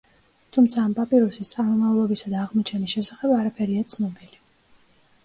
[0.55, 4.41] თუმცა ამ პაპირუსის წარმომავლობისა და აღმოჩენის შესახებ არაფერია ცნობილი.